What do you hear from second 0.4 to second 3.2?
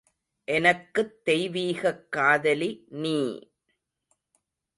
எனக்குத் தெய்வீகக் காதலி நீ!